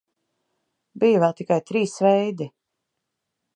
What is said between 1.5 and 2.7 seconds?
trīs veidi.